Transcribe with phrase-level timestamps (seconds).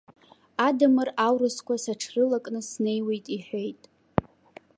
[0.67, 3.81] Адамыр аурысқәа сыҽрылакны снеиуеит иҳәеит.